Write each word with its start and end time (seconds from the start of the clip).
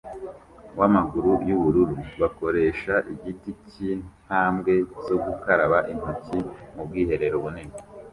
wamaguru 0.79 1.31
yubururu 1.47 1.95
bakoresha 2.21 2.93
igiti 3.13 3.51
cyintambwe 3.67 4.73
zo 5.05 5.17
gukaraba 5.25 5.77
intoki 5.91 6.37
mubwiherero 6.75 7.35
bunini 7.43 7.75